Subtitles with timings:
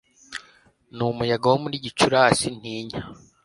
[0.95, 3.01] Numuyaga wo muri Gicurasi ntinya